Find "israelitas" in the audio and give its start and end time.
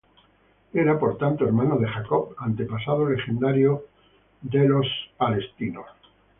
5.13-5.85